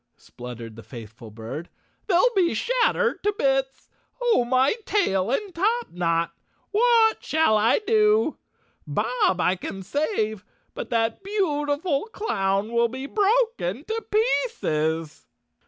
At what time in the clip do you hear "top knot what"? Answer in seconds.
5.53-7.23